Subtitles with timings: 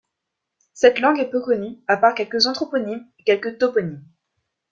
[0.73, 4.03] Cette langue est peu connue, à part quelques anthroponymes et quelques toponymes.